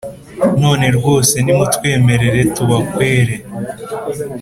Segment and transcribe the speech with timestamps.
[0.61, 3.35] none rwose nimutwemerere tubakwere